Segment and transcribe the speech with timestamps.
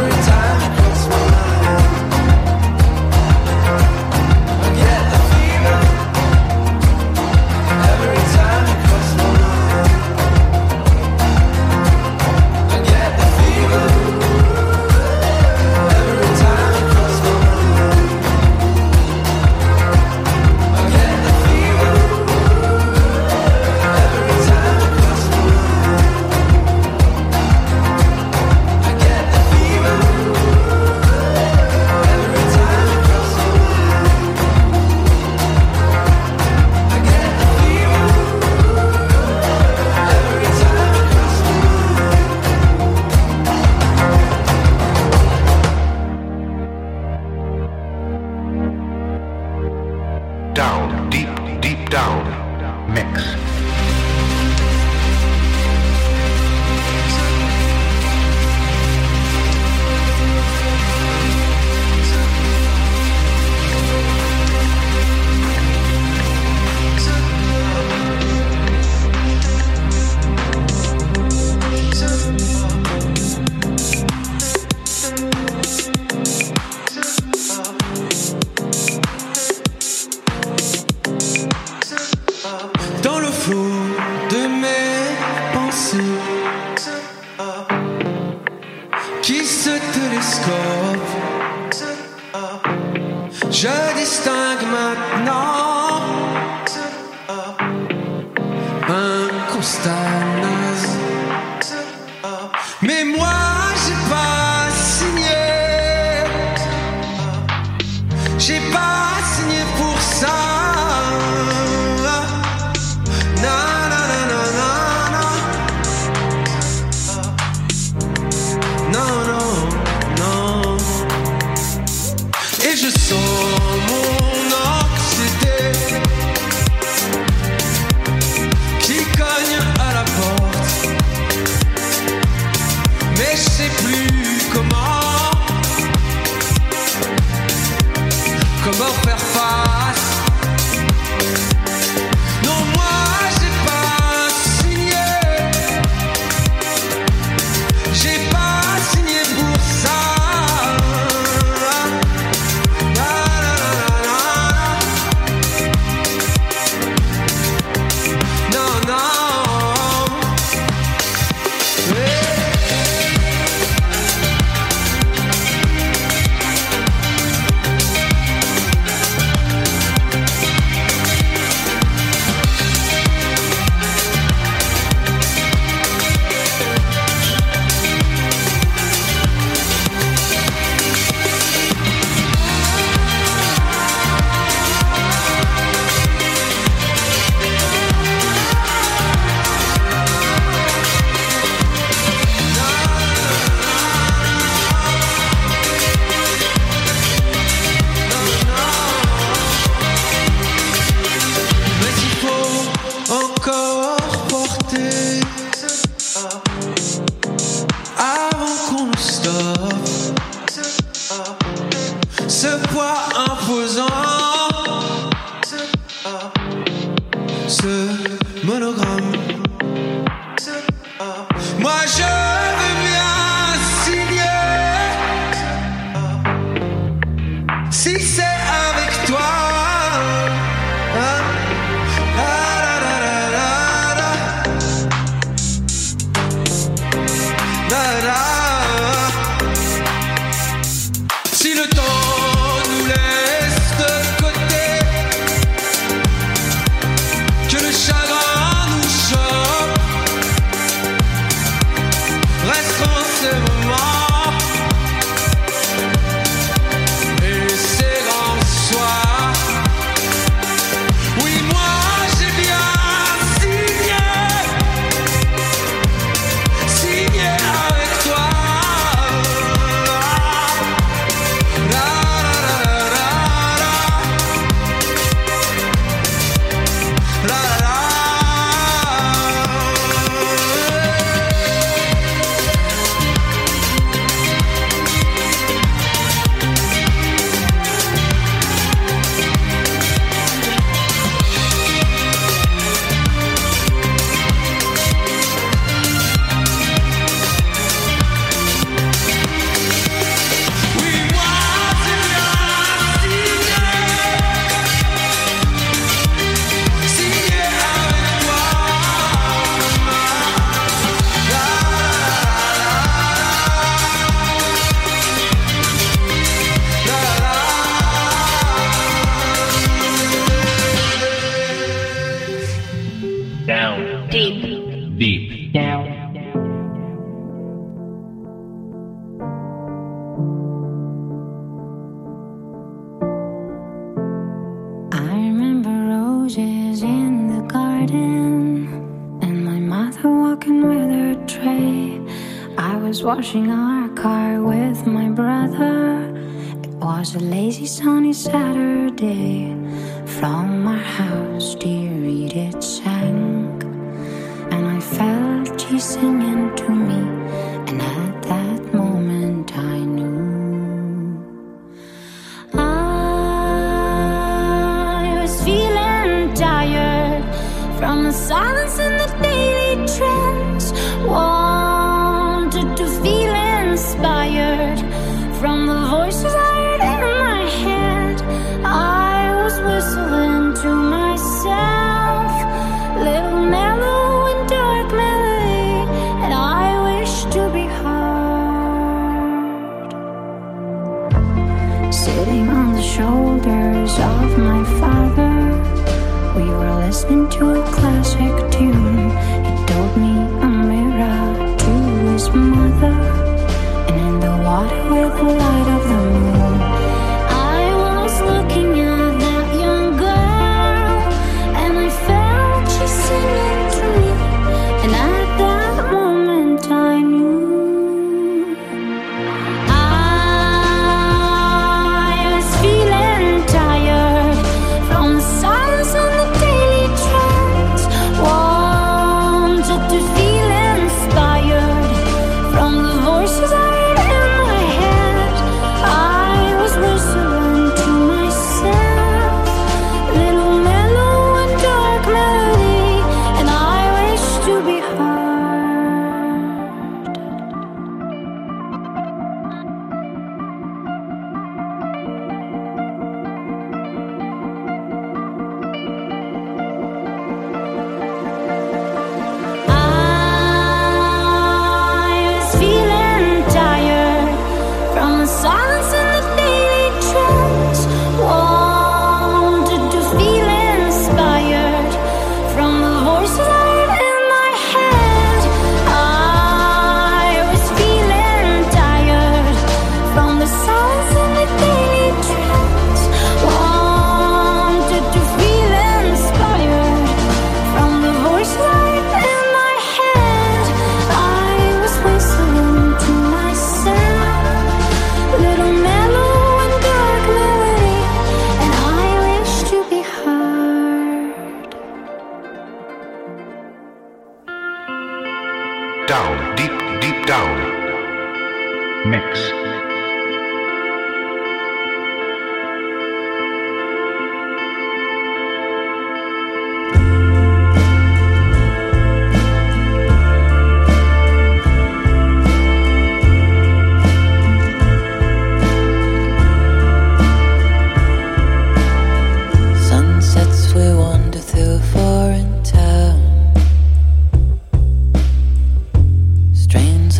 [0.00, 0.79] every time.
[83.48, 83.89] Dans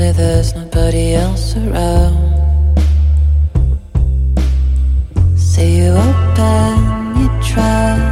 [0.01, 2.17] say there's nobody else around.
[5.37, 8.10] Say you open your trap.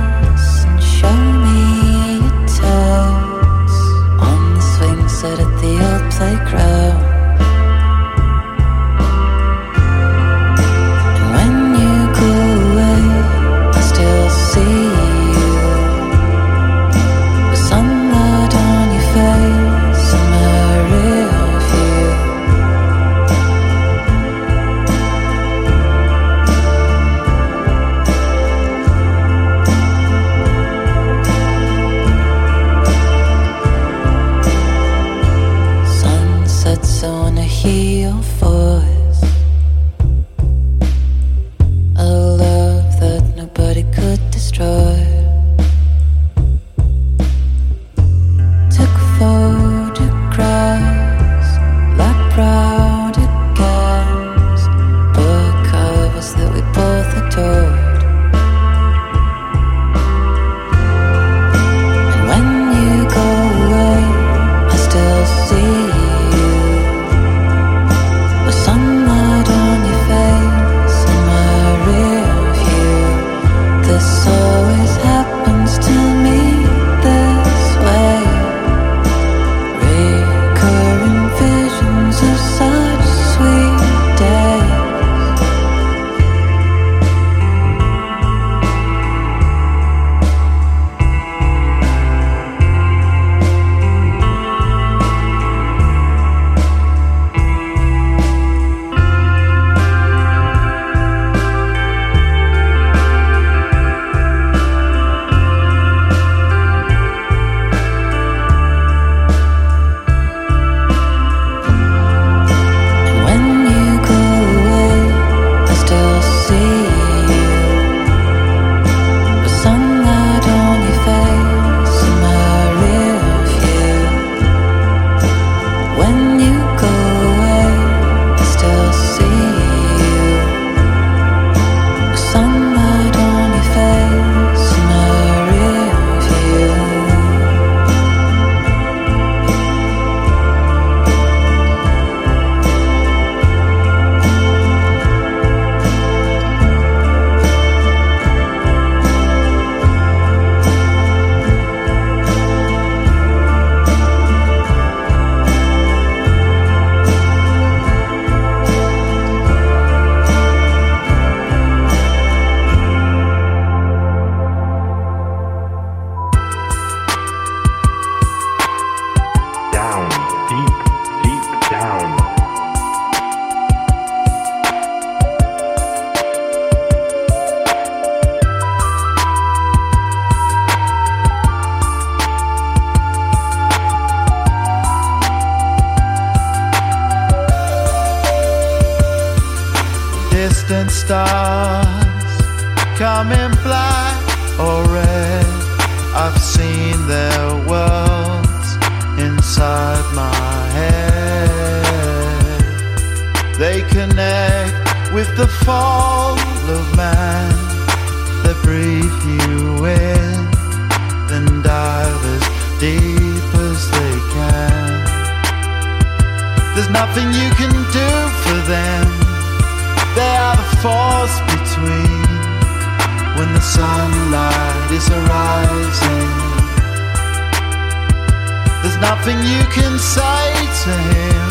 [229.28, 230.52] nothing you can say
[230.84, 231.48] to him.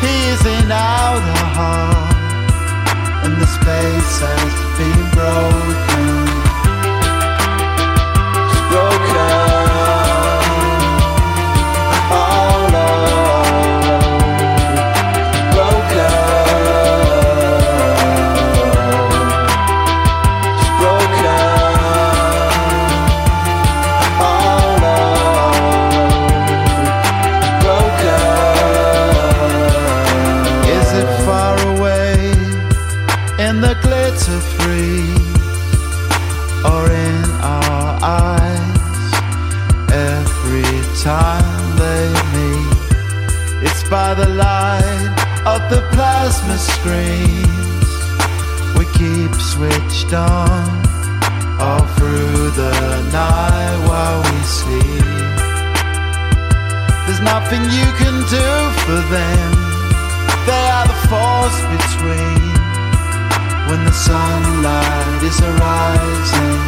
[0.00, 2.14] He is in outer heart,
[3.24, 5.65] and the space has been broken.
[46.86, 47.90] screens
[48.78, 50.66] we keep switched on
[51.58, 52.76] all through the
[53.10, 55.06] night while we sleep.
[57.04, 58.48] There's nothing you can do
[58.84, 59.52] for them.
[60.48, 62.54] They are the force between
[63.68, 66.62] when the sunlight is arising.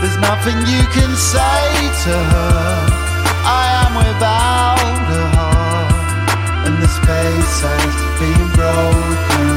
[0.00, 1.64] There's nothing you can say
[2.06, 2.64] to her.
[3.46, 4.53] I am without
[7.60, 9.53] times to being broken.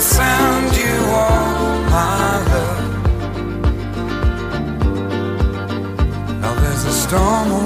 [0.00, 2.84] Send you all my love.
[6.40, 7.65] Now there's a storm.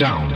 [0.00, 0.29] down.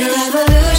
[0.00, 0.69] Revolution.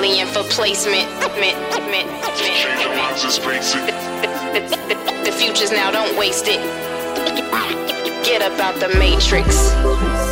[0.00, 1.06] alien for placement.
[1.38, 1.58] Mint,
[1.90, 2.10] mint, mint,
[5.24, 6.60] the future's now, don't waste it.
[8.24, 10.29] Get up out the matrix.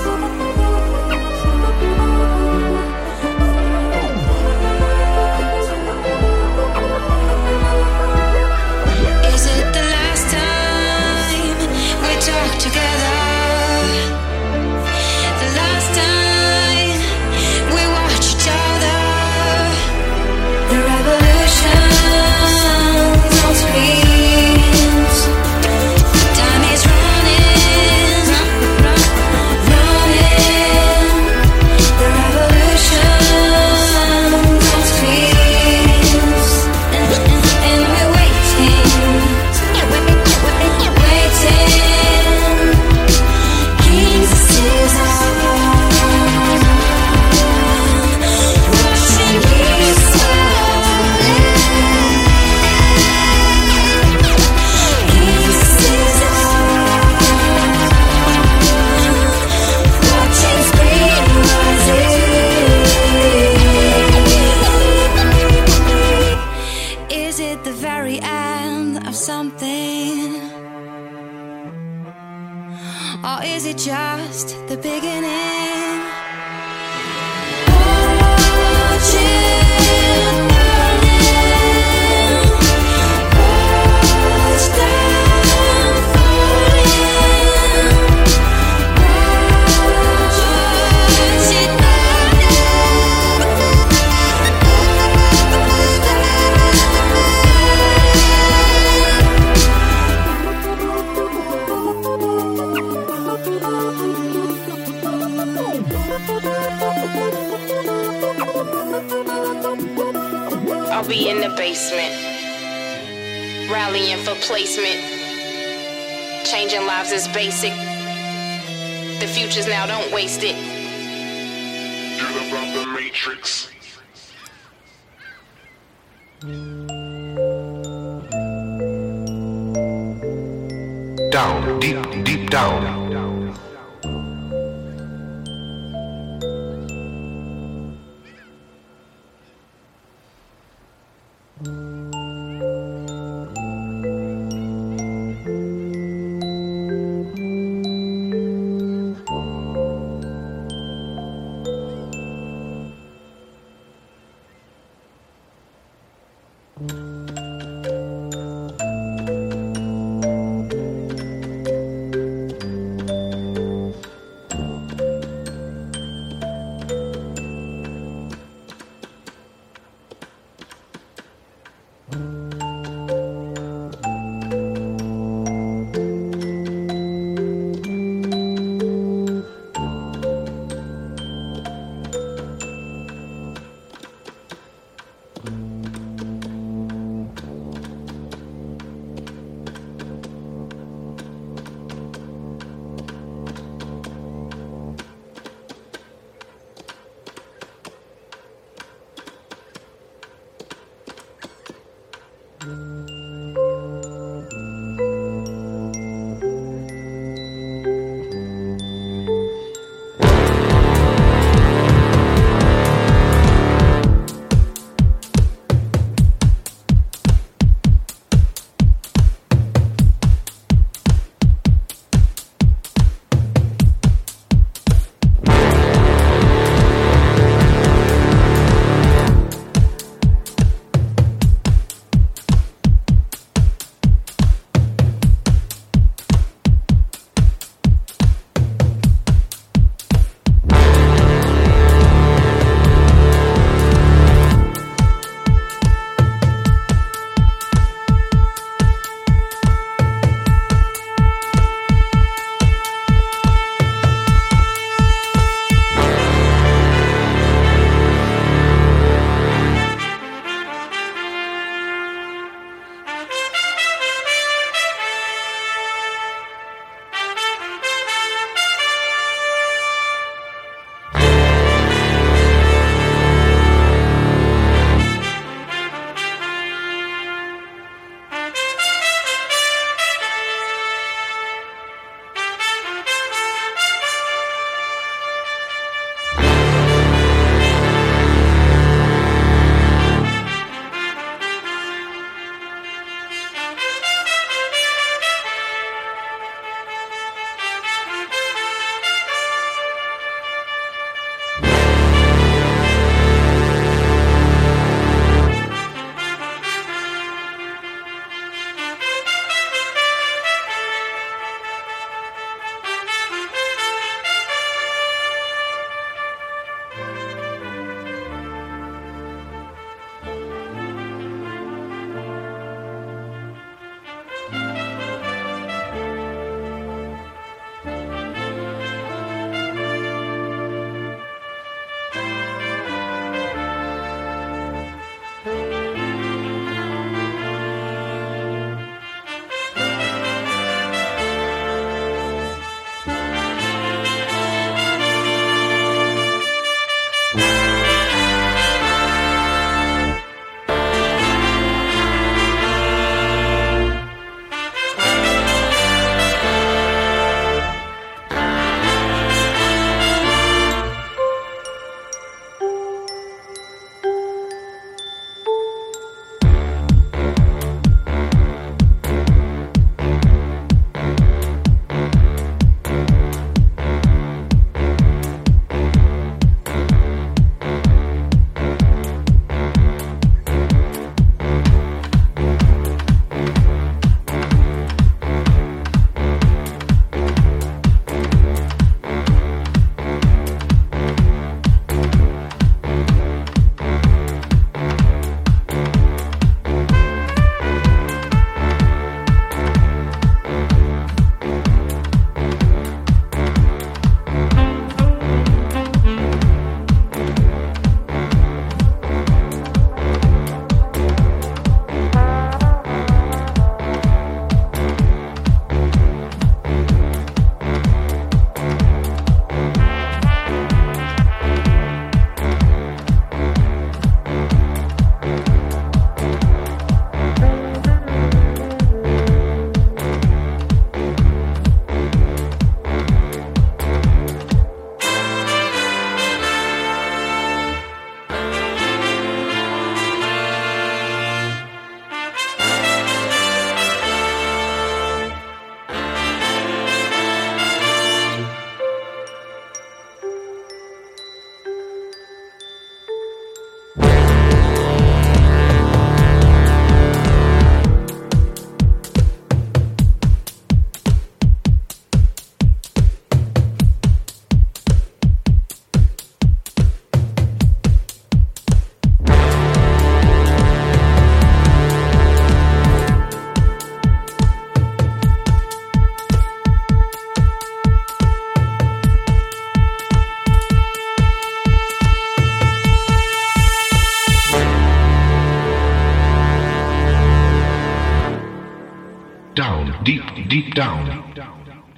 [490.09, 491.05] Deep, deep down.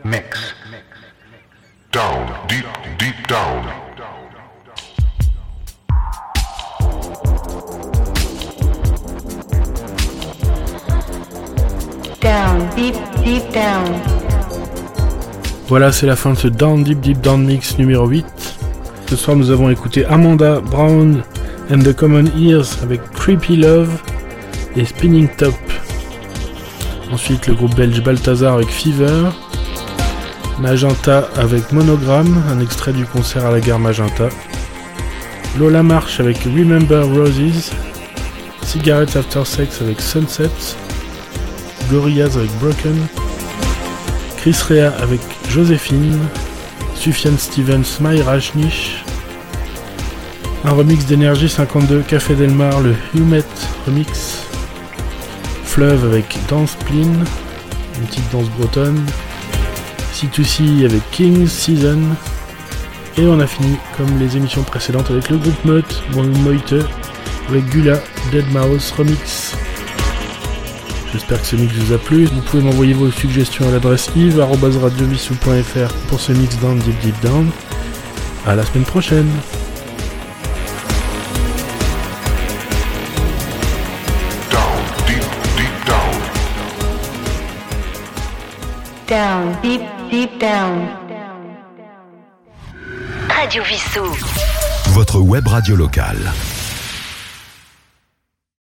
[0.02, 0.52] Mix.
[1.92, 2.66] Down, deep,
[2.98, 3.62] deep down.
[12.74, 13.86] deep, deep down.
[15.68, 18.26] Voilà, c'est la fin de ce Down Deep Deep Down Mix numéro 8.
[19.06, 21.22] Ce soir, nous avons écouté Amanda Brown
[21.70, 24.02] and the Common Ears avec Creepy Love
[24.74, 25.54] et Spinning Top.
[27.12, 29.30] Ensuite, le groupe belge Balthazar avec Fever.
[30.60, 34.28] Magenta avec Monogram, un extrait du concert à la gare Magenta.
[35.58, 37.72] Lola March avec Remember Roses.
[38.62, 40.50] Cigarettes After Sex avec Sunset.
[41.90, 42.96] Gorillaz avec Broken.
[44.36, 46.18] Chris Rea avec Joséphine.
[46.94, 49.04] Sufjan Stevens, My Rajnish.
[50.64, 53.42] Un remix d'énergie 52, Café Delmar, le Humet
[53.86, 54.39] remix.
[55.70, 57.06] Fleuve avec Dance Plin,
[57.96, 59.06] une petite danse bretonne.
[60.12, 62.00] C2C avec King's Season.
[63.16, 66.74] Et on a fini, comme les émissions précédentes, avec le groupe Meute, Moite,
[67.48, 68.00] avec Gula,
[68.32, 69.54] Dead Mouse Remix.
[71.12, 72.24] J'espère que ce mix vous a plu.
[72.24, 77.48] Vous pouvez m'envoyer vos suggestions à l'adresse yves.radiovissou.fr pour ce mix down deep deep down.
[78.44, 79.30] À la semaine prochaine.
[90.10, 90.88] Deep down.
[93.28, 94.04] Radio Vissou.
[94.92, 96.32] Votre web radio locale.